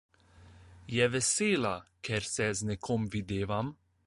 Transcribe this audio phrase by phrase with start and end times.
[0.93, 1.75] Je vesela,
[2.09, 3.75] ker se z nekom videvam?